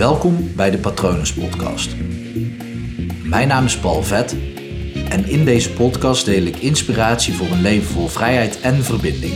[0.00, 1.96] Welkom bij de Patronus Podcast.
[3.24, 4.36] Mijn naam is Paul Vet
[5.08, 9.34] en in deze podcast deel ik inspiratie voor een leven vol vrijheid en verbinding.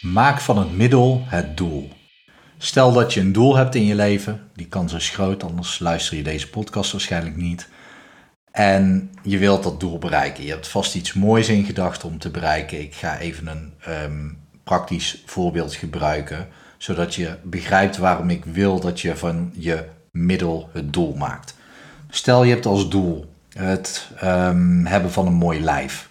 [0.00, 1.88] Maak van het middel het doel.
[2.58, 6.16] Stel dat je een doel hebt in je leven, die kans is groot, anders luister
[6.16, 7.68] je deze podcast waarschijnlijk niet.
[8.50, 10.44] En je wilt dat doel bereiken.
[10.44, 12.80] Je hebt vast iets moois in gedachten om te bereiken.
[12.80, 14.28] Ik ga even een ehm,
[14.68, 16.48] praktisch voorbeeld gebruiken,
[16.78, 21.54] zodat je begrijpt waarom ik wil dat je van je middel het doel maakt.
[22.10, 26.08] Stel je hebt als doel het ehm, hebben van een mooi lijf.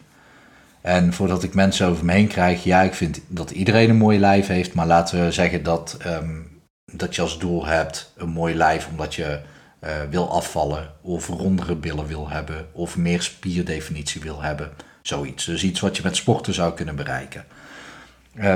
[0.82, 4.20] En voordat ik mensen over me heen krijg, ja, ik vind dat iedereen een mooi
[4.20, 6.36] lijf heeft, maar laten we zeggen dat, ehm,
[6.92, 9.40] dat je als doel hebt een mooi lijf omdat je
[9.84, 14.72] uh, wil afvallen of rondere billen wil hebben of meer spierdefinitie wil hebben.
[15.02, 15.46] Zoiets.
[15.46, 17.46] Dus iets wat je met sporten zou kunnen bereiken.
[18.40, 18.56] Uh,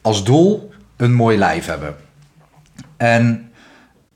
[0.00, 1.96] als doel een mooi lijf hebben.
[2.96, 3.52] En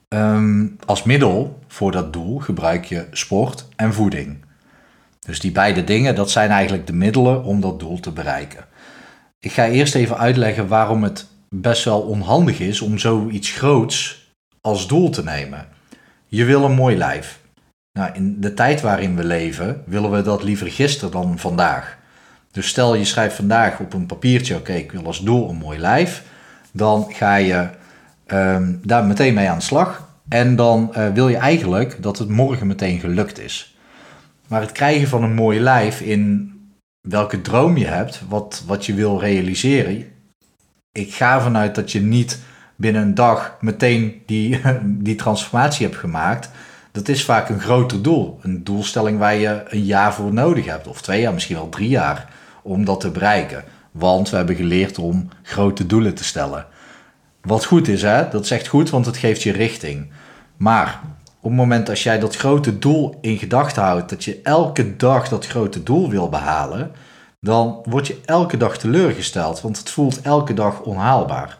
[0.08, 4.44] um, als middel voor dat doel gebruik je sport en voeding.
[5.20, 8.64] Dus die beide dingen, dat zijn eigenlijk de middelen om dat doel te bereiken.
[9.41, 14.28] Ik ga eerst even uitleggen waarom het best wel onhandig is om zoiets groots
[14.61, 15.66] als doel te nemen.
[16.27, 17.41] Je wil een mooi lijf.
[17.92, 21.98] Nou, in de tijd waarin we leven, willen we dat liever gisteren dan vandaag.
[22.53, 25.79] Dus stel je schrijft vandaag op een papiertje, oké, ik wil als doel een mooi
[25.79, 26.23] lijf.
[26.73, 27.69] Dan ga je
[28.27, 30.09] um, daar meteen mee aan de slag.
[30.29, 33.77] En dan uh, wil je eigenlijk dat het morgen meteen gelukt is.
[34.47, 36.53] Maar het krijgen van een mooi lijf in
[37.01, 40.05] welke droom je hebt, wat, wat je wil realiseren.
[40.93, 42.39] Ik ga vanuit dat je niet
[42.77, 46.51] binnen een dag meteen die, die transformatie hebt gemaakt.
[46.93, 48.39] Dat is vaak een groter doel.
[48.43, 51.89] Een doelstelling waar je een jaar voor nodig hebt, of twee jaar, misschien wel drie
[51.89, 52.28] jaar,
[52.62, 53.64] om dat te bereiken.
[53.91, 56.66] Want we hebben geleerd om grote doelen te stellen.
[57.41, 58.28] Wat goed is, hè?
[58.28, 60.11] dat is echt goed, want het geeft je richting.
[60.56, 61.00] Maar
[61.41, 65.28] op het moment als jij dat grote doel in gedachten houdt, dat je elke dag
[65.28, 66.91] dat grote doel wil behalen,
[67.41, 71.59] dan word je elke dag teleurgesteld, want het voelt elke dag onhaalbaar.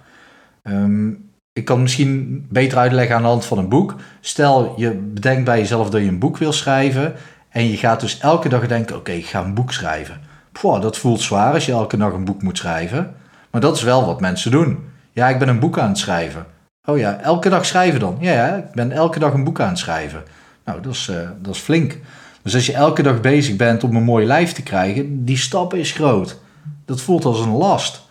[0.63, 3.95] Um, ik kan misschien beter uitleggen aan de hand van een boek.
[4.21, 7.15] Stel, je bedenkt bij jezelf dat je een boek wil schrijven
[7.49, 10.21] en je gaat dus elke dag denken, oké, ik ga een boek schrijven.
[10.61, 13.15] Dat voelt zwaar als je elke dag een boek moet schrijven.
[13.51, 14.79] Maar dat is wel wat mensen doen.
[15.13, 16.47] Ja, ik ben een boek aan het schrijven.
[16.85, 18.17] Oh ja, elke dag schrijven dan?
[18.21, 20.23] Ja, ja ik ben elke dag een boek aan het schrijven.
[20.65, 21.99] Nou, dat is, uh, dat is flink.
[22.43, 25.75] Dus als je elke dag bezig bent om een mooi lijf te krijgen, die stap
[25.75, 26.39] is groot.
[26.85, 28.03] Dat voelt als een last.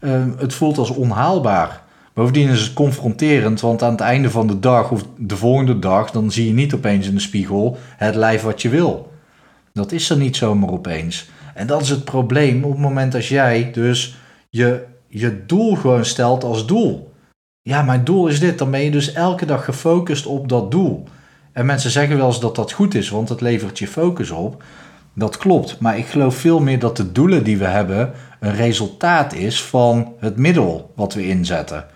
[0.00, 1.82] Uh, het voelt als onhaalbaar.
[2.12, 6.10] Bovendien is het confronterend, want aan het einde van de dag of de volgende dag,
[6.10, 9.12] dan zie je niet opeens in de spiegel het lijf wat je wil.
[9.72, 11.28] Dat is er niet zomaar opeens.
[11.54, 14.16] En dat is het probleem op het moment als jij dus
[14.50, 17.12] je, je doel gewoon stelt als doel.
[17.62, 18.58] Ja, mijn doel is dit.
[18.58, 21.04] Dan ben je dus elke dag gefocust op dat doel.
[21.52, 24.62] En mensen zeggen wel eens dat dat goed is, want het levert je focus op.
[25.14, 29.34] Dat klopt, maar ik geloof veel meer dat de doelen die we hebben een resultaat
[29.34, 31.86] is van het middel wat we inzetten.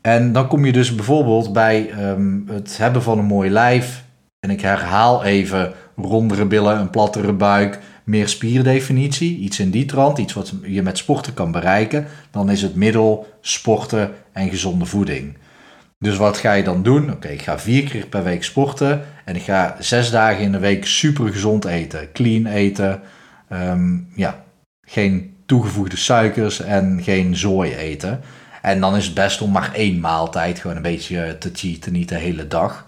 [0.00, 4.04] En dan kom je dus bijvoorbeeld bij um, het hebben van een mooi lijf.
[4.40, 7.78] En ik herhaal even rondere billen, een plattere buik,
[8.08, 12.62] meer spierdefinitie, iets in die trant, iets wat je met sporten kan bereiken, dan is
[12.62, 15.36] het middel sporten en gezonde voeding.
[15.98, 17.12] Dus wat ga je dan doen?
[17.12, 20.58] Oké, ik ga vier keer per week sporten en ik ga zes dagen in de
[20.58, 23.00] week super gezond eten, clean eten,
[23.52, 24.44] um, ja,
[24.82, 28.20] geen toegevoegde suikers en geen zooi eten.
[28.62, 32.08] En dan is het best om maar één maaltijd gewoon een beetje te cheaten, niet
[32.08, 32.86] de hele dag.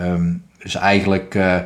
[0.00, 1.60] Um, dus eigenlijk uh,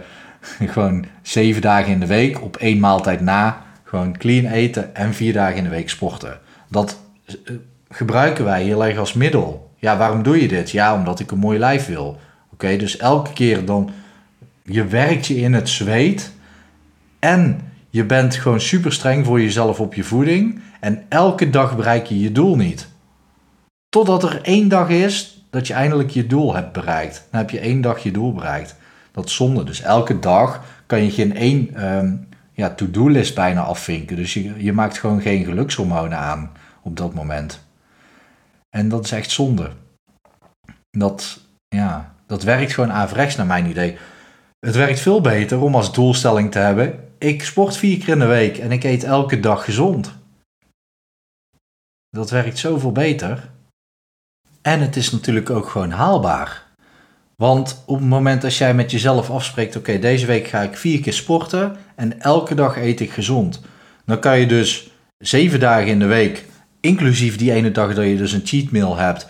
[0.75, 5.33] gewoon zeven dagen in de week op één maaltijd na gewoon clean eten en vier
[5.33, 6.39] dagen in de week sporten.
[6.69, 7.57] Dat uh,
[7.89, 9.71] gebruiken wij heel erg als middel.
[9.77, 10.71] Ja, waarom doe je dit?
[10.71, 12.21] Ja, omdat ik een mooi lijf wil.
[12.53, 13.91] Oké, dus elke keer dan
[14.63, 16.33] je werkt je in het zweet
[17.19, 17.61] en
[17.91, 22.21] je bent gewoon super streng voor jezelf op je voeding en elke dag bereik je
[22.21, 22.89] je doel niet.
[23.89, 27.29] Totdat er één dag is dat je eindelijk je doel hebt bereikt.
[27.31, 28.77] Dan heb je één dag je doel bereikt.
[29.13, 29.65] Dat is zonde.
[29.65, 34.17] Dus elke dag kan je geen één um, ja, to-do-list bijna afvinken.
[34.17, 37.65] Dus je, je maakt gewoon geen gelukshormonen aan op dat moment.
[38.77, 39.71] En dat is echt zonde.
[40.91, 43.97] Dat, ja, dat werkt gewoon averechts naar mijn idee.
[44.59, 48.27] Het werkt veel beter om als doelstelling te hebben: ik sport vier keer in de
[48.27, 50.13] week en ik eet elke dag gezond.
[52.09, 53.51] Dat werkt zoveel beter.
[54.63, 56.72] En het is natuurlijk ook gewoon haalbaar.
[57.43, 61.01] Want op het moment dat jij met jezelf afspreekt, oké, deze week ga ik vier
[61.01, 63.61] keer sporten en elke dag eet ik gezond.
[64.07, 66.45] Dan kan je dus zeven dagen in de week
[66.81, 69.27] inclusief die ene dag dat je dus een cheat meal hebt,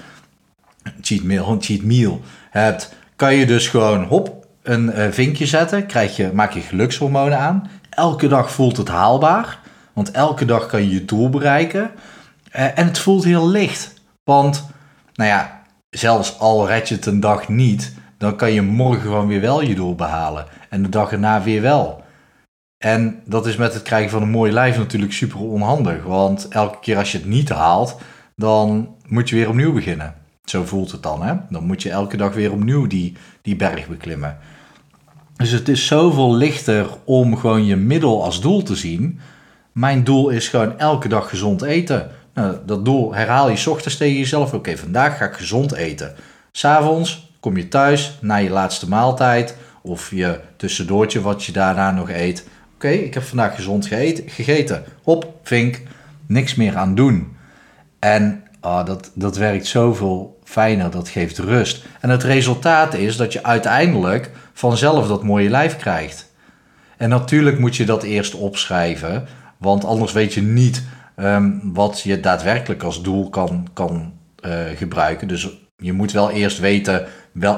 [1.01, 2.21] cheat meal, een cheat meal
[2.51, 7.39] hebt, kan je dus gewoon hop een uh, vinkje zetten, krijg je, maak je gelukshormonen
[7.39, 7.71] aan.
[7.91, 9.59] Elke dag voelt het haalbaar,
[9.93, 11.91] want elke dag kan je je doel bereiken.
[12.57, 13.95] Uh, en het voelt heel licht,
[14.25, 14.67] want
[15.15, 19.27] nou ja, zelfs al red je het een dag niet, dan kan je morgen gewoon
[19.27, 20.47] weer wel je doel behalen.
[20.69, 22.05] En de dag erna weer wel.
[22.79, 26.05] En dat is met het krijgen van een mooi lijf natuurlijk super onhandig.
[26.05, 27.97] Want elke keer als je het niet haalt,
[28.37, 30.15] dan moet je weer opnieuw beginnen.
[30.45, 31.35] Zo voelt het dan, hè?
[31.49, 34.39] Dan moet je elke dag weer opnieuw die, die berg beklimmen.
[35.37, 39.21] Dus het is zoveel lichter om gewoon je middel als doel te zien.
[39.73, 42.11] Mijn doel is gewoon elke dag gezond eten.
[42.35, 44.55] Nou, dat doel herhaal je ochtends tegen jezelf.
[44.55, 46.15] Oké, vandaag ga ik gezond eten.
[46.53, 49.57] S'avonds kom je thuis na je laatste maaltijd.
[49.83, 52.49] Of je tussendoortje wat je daarna nog eet.
[52.75, 53.87] Oké, ik heb vandaag gezond
[54.27, 54.85] gegeten.
[55.03, 55.81] Hop, vink,
[56.27, 57.37] niks meer aan doen.
[57.99, 61.85] En oh, dat, dat werkt zoveel fijner, dat geeft rust.
[62.01, 66.31] En het resultaat is dat je uiteindelijk vanzelf dat mooie lijf krijgt.
[66.97, 69.27] En natuurlijk moet je dat eerst opschrijven,
[69.59, 70.83] want anders weet je niet
[71.15, 74.13] Ehm, wat je daadwerkelijk als doel kan, kan
[74.47, 75.29] uh, gebruiken.
[75.29, 77.07] Dus je moet wel eerst weten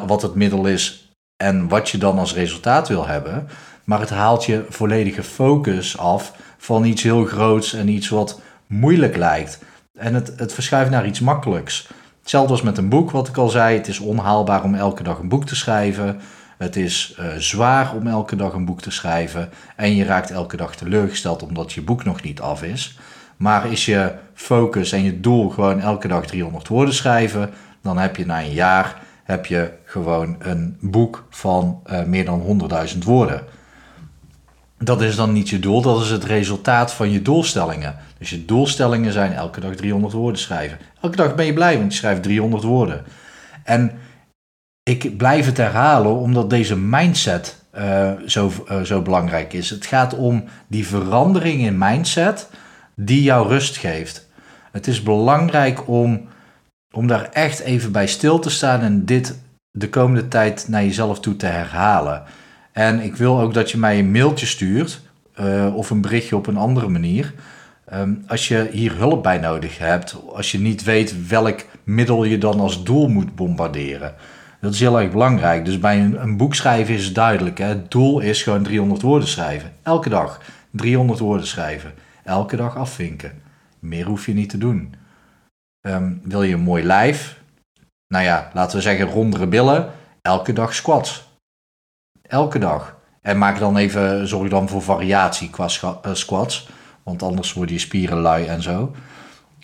[0.06, 3.48] wat het middel is en wat je dan als resultaat wil hebben.
[3.84, 9.16] Maar het haalt je volledige focus af van iets heel groots en iets wat moeilijk
[9.16, 9.58] lijkt.
[9.98, 11.88] En het, het verschuift naar iets makkelijks.
[12.20, 13.76] Hetzelfde als met een boek, wat ik al zei.
[13.76, 16.20] Het is onhaalbaar om elke dag een boek te schrijven.
[16.58, 19.50] Het is uh, zwaar om elke dag een boek te schrijven.
[19.76, 22.98] En je raakt elke dag teleurgesteld omdat je boek nog niet af is.
[23.36, 27.50] Maar is je focus en je doel gewoon elke dag 300 woorden schrijven,
[27.82, 32.60] dan heb je na een jaar heb je gewoon een boek van uh, meer dan
[32.92, 33.42] 100.000 woorden.
[34.78, 37.96] Dat is dan niet je doel, dat is het resultaat van je doelstellingen.
[38.18, 40.78] Dus je doelstellingen zijn elke dag 300 woorden schrijven.
[41.00, 43.04] Elke dag ben je blij, want je schrijft 300 woorden.
[43.64, 43.92] En
[44.82, 49.70] ik blijf het herhalen omdat deze mindset uh, zo, uh, zo belangrijk is.
[49.70, 52.48] Het gaat om die verandering in mindset
[52.96, 54.28] die jou rust geeft.
[54.72, 56.28] Het is belangrijk om,
[56.94, 59.38] om daar echt even bij stil te staan en dit
[59.70, 62.22] de komende tijd naar jezelf toe te herhalen.
[62.72, 65.00] En ik wil ook dat je mij een mailtje stuurt
[65.40, 67.34] uh, of een berichtje op een andere manier.
[67.92, 72.38] Um, als je hier hulp bij nodig hebt, als je niet weet welk middel je
[72.38, 74.14] dan als doel moet bombarderen.
[74.60, 75.64] Dat is heel erg belangrijk.
[75.64, 77.58] Dus bij een, een boek schrijven is het duidelijk.
[77.58, 77.66] Hè?
[77.66, 79.72] Het doel is gewoon 300 woorden schrijven.
[79.82, 80.40] Elke dag
[80.70, 81.92] 300 woorden schrijven.
[82.24, 83.32] Elke dag afvinken.
[83.78, 84.94] Meer hoef je niet te doen.
[85.86, 87.40] Um, wil je een mooi lijf?
[88.08, 89.90] Nou ja, laten we zeggen rondere billen.
[90.22, 91.28] Elke dag squats.
[92.22, 92.96] Elke dag.
[93.20, 95.68] En maak dan even, zorg dan voor variatie qua
[96.06, 96.68] uh, squats.
[97.02, 98.94] Want anders worden je spieren lui en zo.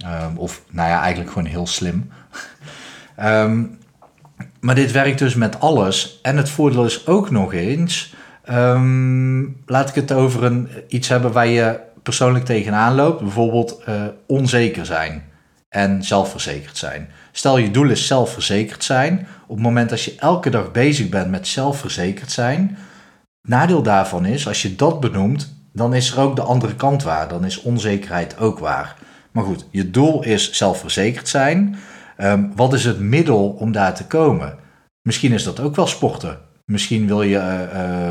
[0.04, 2.10] Um, of nou ja, eigenlijk gewoon heel slim.
[3.20, 3.78] um,
[4.60, 6.18] maar dit werkt dus met alles.
[6.22, 8.14] En het voordeel is ook nog eens.
[9.66, 14.86] laat ik het over een, iets hebben waar je persoonlijk tegenaan loopt, bijvoorbeeld uh, onzeker
[14.86, 15.29] zijn
[15.70, 17.10] en zelfverzekerd zijn.
[17.32, 19.26] Stel je doel is zelfverzekerd zijn.
[19.46, 22.78] Op het moment dat je elke dag bezig bent met zelfverzekerd zijn,
[23.42, 27.28] nadeel daarvan is, als je dat benoemt, dan is er ook de andere kant waar.
[27.28, 28.96] Dan is onzekerheid ook waar.
[29.30, 31.76] Maar goed, je doel is zelfverzekerd zijn.
[32.18, 34.58] Um, wat is het middel om daar te komen?
[35.02, 36.38] Misschien is dat ook wel sporten.
[36.64, 38.10] Misschien wil je, uh, uh,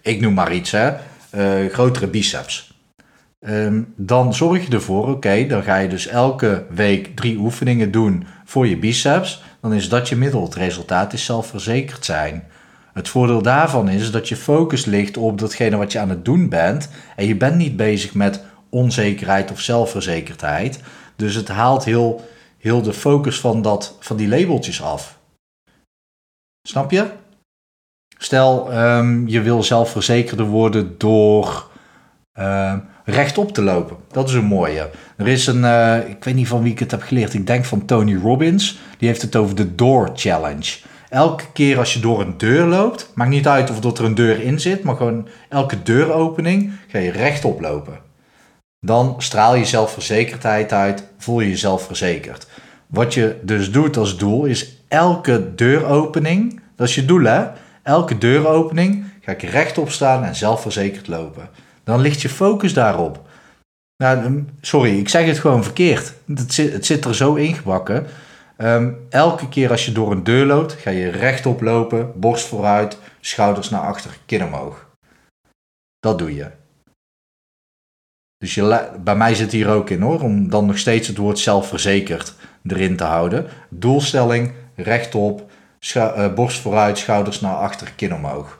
[0.00, 0.92] ik noem maar iets, hè,
[1.68, 2.67] grotere biceps.
[3.46, 8.26] Um, dan zorg je ervoor, oké, dan ga je dus elke week drie oefeningen doen
[8.44, 9.42] voor je biceps.
[9.60, 10.42] Dan is dat je middel.
[10.42, 12.48] Het resultaat is zelfverzekerd zijn.
[12.92, 16.48] Het voordeel daarvan is dat je focus ligt op datgene wat je aan het doen
[16.48, 16.90] bent.
[17.16, 20.80] En je bent niet bezig met onzekerheid of zelfverzekerdheid.
[21.16, 22.28] Dus het haalt heel,
[22.58, 25.18] heel de focus van, dat, van die labeltjes af.
[26.68, 27.10] Snap je?
[28.18, 31.70] Stel, um, je wil zelfverzekerder worden door.
[32.38, 32.74] Uh,
[33.10, 33.96] rechtop te lopen.
[34.10, 34.90] Dat is een mooie.
[35.16, 37.64] Er is een, uh, ik weet niet van wie ik het heb geleerd, ik denk
[37.64, 38.78] van Tony Robbins.
[38.98, 40.76] Die heeft het over de Door Challenge.
[41.08, 44.40] Elke keer als je door een deur loopt, maakt niet uit of er een deur
[44.42, 47.98] in zit, maar gewoon elke deuropening ga je rechtop lopen.
[48.80, 52.46] Dan straal je zelfverzekerdheid uit, voel je jezelf verzekerd.
[52.86, 57.46] Wat je dus doet als doel is elke deuropening, dat is je doel hè,
[57.82, 61.48] elke deuropening ga ik rechtop staan en zelfverzekerd lopen.
[61.88, 63.28] Dan ligt je focus daarop.
[63.96, 66.14] Nou, sorry, ik zeg het gewoon verkeerd.
[66.26, 68.06] Het zit, het zit er zo ingebakken.
[68.58, 72.98] Um, elke keer als je door een deur loopt, ga je rechtop lopen, borst vooruit,
[73.20, 74.86] schouders naar achter, kin omhoog.
[75.98, 76.50] Dat doe je.
[78.38, 81.38] Dus je, bij mij zit hier ook in hoor, om dan nog steeds het woord
[81.38, 82.34] zelfverzekerd
[82.66, 83.46] erin te houden.
[83.68, 85.50] Doelstelling, rechtop,
[85.96, 88.57] uh, borst vooruit, schouders naar achter, kin omhoog.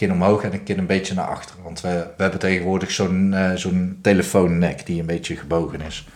[0.00, 1.56] Kin omhoog en een kin een beetje naar achter.
[1.62, 6.06] Want we, we hebben tegenwoordig zo'n uh, zo'n telefoonnek die een beetje gebogen is.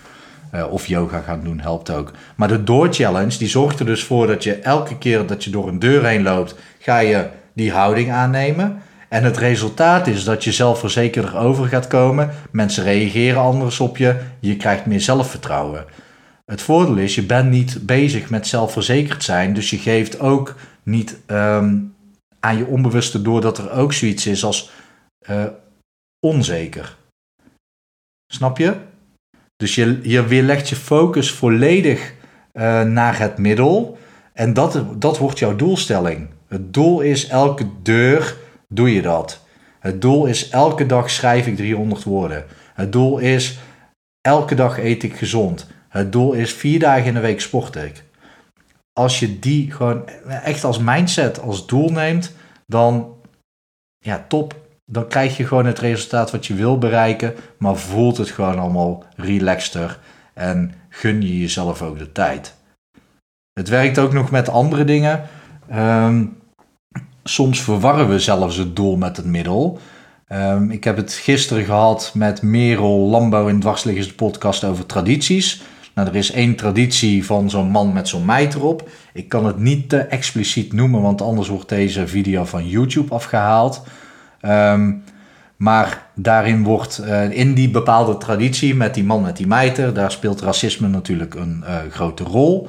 [0.54, 2.12] Uh, of yoga gaan doen helpt ook.
[2.36, 5.50] Maar de door challenge die zorgt er dus voor dat je elke keer dat je
[5.50, 8.82] door een deur heen loopt, ga je die houding aannemen.
[9.08, 12.30] En het resultaat is dat je zelfverzekerder over gaat komen.
[12.50, 14.16] Mensen reageren anders op je.
[14.40, 15.84] Je krijgt meer zelfvertrouwen.
[16.46, 19.54] Het voordeel is, je bent niet bezig met zelfverzekerd zijn.
[19.54, 21.93] Dus je geeft ook niet um,
[22.44, 24.70] aan je onbewuste door dat er ook zoiets is als
[25.30, 25.44] uh,
[26.26, 26.96] onzeker.
[28.32, 28.76] Snap je?
[29.56, 32.12] Dus je, je weerlegt je focus volledig
[32.52, 33.98] uh, naar het middel.
[34.32, 36.28] En dat, dat wordt jouw doelstelling.
[36.48, 38.36] Het doel is elke deur
[38.68, 39.40] doe je dat.
[39.80, 42.44] Het doel is elke dag schrijf ik 300 woorden.
[42.74, 43.58] Het doel is
[44.20, 45.66] elke dag eet ik gezond.
[45.88, 48.04] Het doel is vier dagen in de week sport ik.
[49.00, 52.32] Als je die gewoon echt als mindset, als doel neemt,
[52.66, 53.14] dan
[53.98, 54.62] ja, top.
[54.86, 59.04] Dan krijg je gewoon het resultaat wat je wil bereiken, maar voelt het gewoon allemaal
[59.16, 59.98] relaxter
[60.34, 62.54] en gun je jezelf ook de tijd.
[63.52, 65.22] Het werkt ook nog met andere dingen.
[65.72, 66.36] Um,
[67.24, 69.78] soms verwarren we zelfs het doel met het middel.
[70.28, 75.62] Um, ik heb het gisteren gehad met Merel Lambo in Dwarsliggers de podcast over tradities.
[75.94, 78.88] Nou, er is één traditie van zo'n man met zo'n meid erop.
[79.12, 83.82] Ik kan het niet te expliciet noemen, want anders wordt deze video van YouTube afgehaald.
[84.42, 85.02] Um,
[85.56, 90.10] maar daarin wordt uh, in die bepaalde traditie met die man met die mijter, daar
[90.10, 92.68] speelt racisme natuurlijk een uh, grote rol.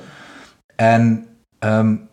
[0.76, 1.26] En
[1.60, 2.08] um,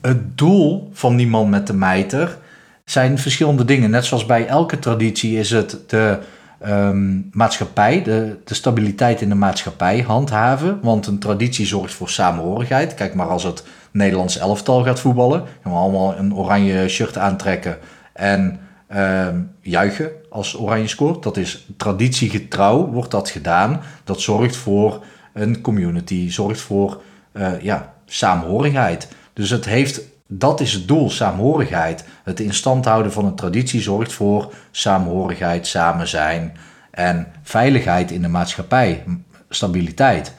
[0.00, 2.38] het doel van die man met de mijter
[2.84, 3.90] zijn verschillende dingen.
[3.90, 6.18] Net zoals bij elke traditie is het de
[6.66, 10.78] um, maatschappij, de, de stabiliteit in de maatschappij handhaven.
[10.82, 12.94] Want een traditie zorgt voor samenhorigheid.
[12.94, 15.44] Kijk maar als het Nederlands elftal gaat voetballen.
[15.62, 17.78] Dan allemaal een oranje shirt aantrekken
[18.12, 18.60] en
[18.96, 21.22] um, juichen als oranje scoort.
[21.22, 23.80] Dat is traditiegetrouw, wordt dat gedaan.
[24.04, 27.02] Dat zorgt voor een community, zorgt voor
[27.32, 29.08] uh, ja, saamhorigheid.
[29.32, 30.00] Dus het heeft,
[30.38, 32.04] dat is het doel, saamhorigheid.
[32.24, 36.56] Het in stand houden van een traditie zorgt voor saamhorigheid, samen zijn
[36.90, 39.04] en veiligheid in de maatschappij,
[39.48, 40.34] stabiliteit.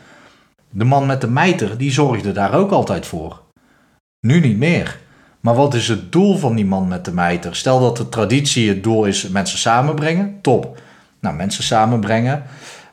[0.70, 3.42] De man met de mijter, die zorgde daar ook altijd voor.
[4.20, 5.00] Nu niet meer.
[5.40, 7.56] Maar wat is het doel van die man met de mijter?
[7.56, 10.82] Stel dat de traditie het doel is mensen samenbrengen, top.
[11.20, 12.44] Nou, mensen samenbrengen.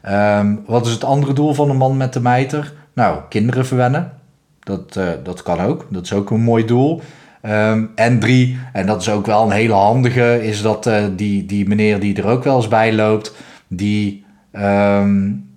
[0.09, 2.73] Um, wat is het andere doel van de man met de mijter?
[2.95, 4.20] Nou, kinderen verwennen.
[4.71, 5.87] Dat, uh, dat kan ook.
[5.91, 7.00] Dat is ook een mooi doel.
[7.43, 11.47] Um, en drie, en dat is ook wel een hele handige, is dat uh, die,
[11.47, 13.35] die meneer die er ook wel eens bij loopt,
[13.69, 15.49] die, um,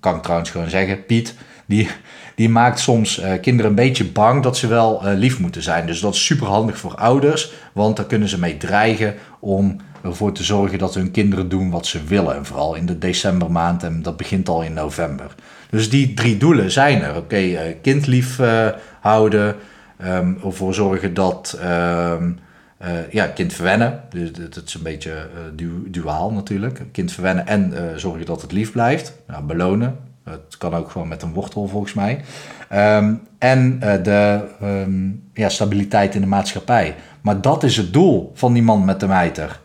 [0.00, 1.34] kan ik trouwens gewoon zeggen, Piet,
[1.66, 1.88] die,
[2.34, 5.86] die maakt soms uh, kinderen een beetje bang dat ze wel lief moeten zijn.
[5.86, 10.32] Dus dat is super handig voor ouders, want daar kunnen ze mee dreigen om ervoor
[10.32, 12.36] te zorgen dat hun kinderen doen wat ze willen.
[12.36, 15.34] En vooral in de decembermaand en dat begint al in november.
[15.70, 17.16] Dus die drie doelen zijn er.
[17.16, 18.68] Oké, uh, kind lief uh,
[19.00, 19.56] houden,
[20.04, 22.38] um, ervoor zorgen dat um,
[22.82, 24.00] uh, ja, kind verwennen.
[24.10, 26.82] Dus dat is een beetje du duaal natuurlijk.
[26.92, 29.12] Kind verwennen en zorgen dat het lief blijft.
[29.26, 29.96] Nou, belonen.
[30.24, 32.20] Het kan ook gewoon met een wortel volgens mij.
[32.72, 34.40] Um, en de
[35.34, 36.94] ja, stabiliteit in de maatschappij.
[37.20, 39.60] Maar dat is het doel van die man met de mijter.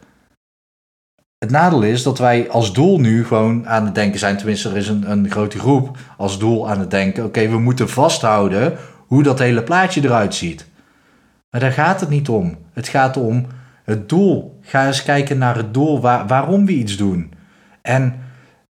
[1.43, 4.77] Het nadeel is dat wij als doel nu gewoon aan het denken zijn, tenminste er
[4.77, 9.23] is een, een grote groep als doel aan het denken, oké, we moeten vasthouden hoe
[9.23, 10.67] dat hele plaatje eruit ziet.
[11.49, 12.57] Maar daar gaat het niet om.
[12.73, 13.45] Het gaat om
[13.83, 14.59] het doel.
[14.61, 17.31] Ga eens kijken naar het doel, waar, waarom we iets doen.
[17.81, 18.15] En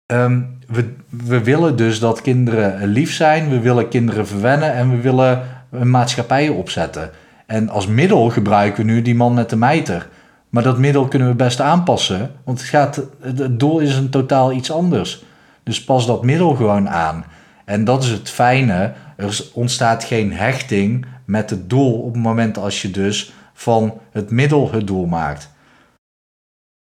[0.07, 5.01] um, we, we willen dus dat kinderen lief zijn, we willen kinderen verwennen en we
[5.01, 7.11] willen een maatschappij opzetten.
[7.47, 10.09] En als middel gebruiken we nu die man met de mijter.
[10.51, 14.53] Maar dat middel kunnen we best aanpassen, want het, gaat, het doel is een totaal
[14.53, 15.25] iets anders.
[15.63, 17.25] Dus pas dat middel gewoon aan.
[17.65, 18.93] En dat is het fijne.
[19.17, 24.31] Er ontstaat geen hechting met het doel op het moment als je dus van het
[24.31, 25.51] middel het doel maakt.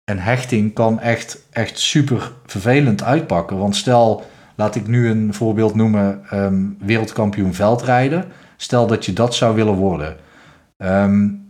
[0.04, 3.58] En hechting kan echt, echt super vervelend uitpakken.
[3.58, 8.24] Want stel, laat ik nu een voorbeeld noemen, um, wereldkampioen veldrijden.
[8.56, 10.16] Stel dat je dat zou willen worden.
[10.76, 11.47] Um,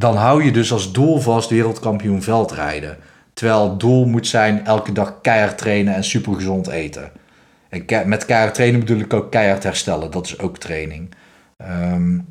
[0.00, 2.96] dan hou je dus als doel vast wereldkampioen veldrijden.
[3.32, 7.10] Terwijl het doel moet zijn elke dag keihard trainen en supergezond eten.
[7.68, 10.10] En met keihard trainen bedoel ik ook keihard herstellen.
[10.10, 11.14] Dat is ook training.
[11.92, 12.26] Um,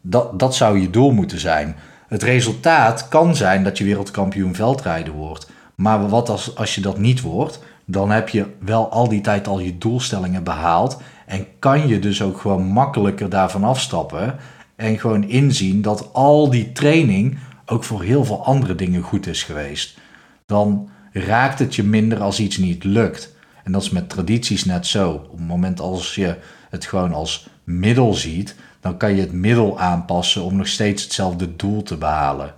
[0.00, 1.76] dat, dat zou je doel moeten zijn.
[2.08, 5.50] Het resultaat kan zijn dat je wereldkampioen veldrijden wordt.
[5.74, 9.46] Maar wat als, als je dat niet wordt, dan heb je wel al die tijd
[9.46, 11.00] al je doelstellingen behaald.
[11.26, 14.36] En kan je dus ook gewoon makkelijker daarvan afstappen.
[14.78, 19.42] En gewoon inzien dat al die training ook voor heel veel andere dingen goed is
[19.42, 19.98] geweest.
[20.46, 23.34] Dan raakt het je minder als iets niet lukt.
[23.64, 25.10] En dat is met tradities net zo.
[25.10, 26.36] Op het moment als je
[26.70, 31.56] het gewoon als middel ziet, dan kan je het middel aanpassen om nog steeds hetzelfde
[31.56, 32.54] doel te behalen.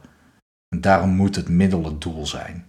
[0.68, 2.66] En daarom moet het middel het doel zijn.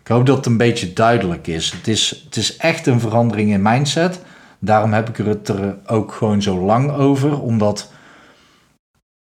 [0.00, 1.70] Ik hoop dat het een beetje duidelijk is.
[1.72, 4.20] Het is, het is echt een verandering in mindset.
[4.58, 7.40] Daarom heb ik het er ook gewoon zo lang over.
[7.40, 7.92] Omdat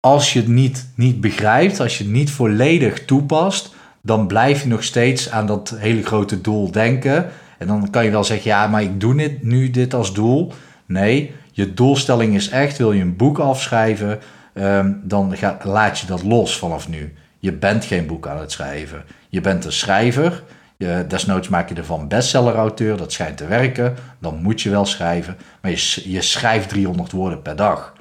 [0.05, 4.67] als je het niet, niet begrijpt, als je het niet volledig toepast, dan blijf je
[4.67, 7.29] nog steeds aan dat hele grote doel denken.
[7.57, 10.53] En dan kan je wel zeggen, ja, maar ik doe dit, nu dit als doel.
[10.85, 14.19] Nee, je doelstelling is echt, wil je een boek afschrijven,
[14.53, 17.13] ehm, dan laat je dat los vanaf nu.
[17.39, 19.03] Je bent geen boek aan het schrijven.
[19.29, 20.43] Je bent een schrijver.
[20.77, 23.95] Je, desnoods maak je ervan bestseller-auteur, dat schijnt te werken.
[24.19, 25.37] Dan moet je wel schrijven.
[25.61, 27.93] Maar je, je schrijft 300 woorden per dag.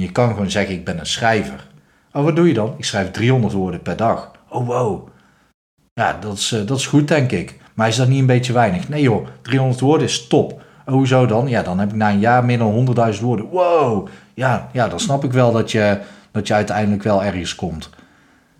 [0.00, 1.66] Je kan gewoon zeggen, ik ben een schrijver.
[2.12, 2.74] Oh, wat doe je dan?
[2.76, 4.30] Ik schrijf 300 woorden per dag.
[4.48, 5.08] Oh, wow.
[5.92, 7.58] Ja, dat is, eh, dat is goed, denk ik.
[7.74, 8.88] Maar is dat niet een beetje weinig?
[8.88, 10.62] Nee joh, 300 woorden is top.
[10.86, 11.48] Oh, hoezo dan?
[11.48, 13.46] Ja, dan heb ik na een jaar meer dan 100.000 woorden.
[13.46, 17.90] Wow, ja, ja, dan snap ik wel dat je, dat je uiteindelijk wel ergens komt.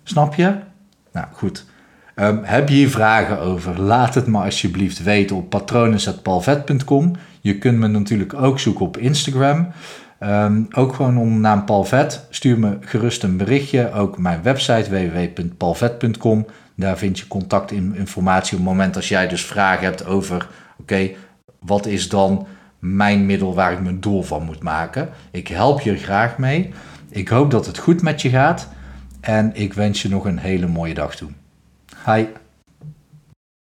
[0.03, 0.55] Snap je?
[1.11, 1.65] Nou, goed.
[2.15, 3.81] Um, heb je hier vragen over?
[3.81, 7.15] Laat het me alsjeblieft weten op patronen.palvet.com.
[7.41, 9.71] Je kunt me natuurlijk ook zoeken op Instagram.
[10.19, 12.25] Um, ook gewoon om naam Palvet.
[12.29, 13.91] Stuur me gerust een berichtje.
[13.91, 16.45] Ook mijn website www.palvet.com.
[16.75, 20.47] Daar vind je contactinformatie op het moment als jij dus vragen hebt over...
[20.79, 21.09] oké,
[21.59, 22.47] wat is dan
[22.79, 25.09] mijn middel waar ik mijn doel van moet maken?
[25.31, 26.73] Ik help je graag mee.
[27.09, 28.67] Ik hoop dat het goed met je gaat.
[29.21, 31.29] En ik wens je nog een hele mooie dag toe.
[32.05, 32.25] Hi.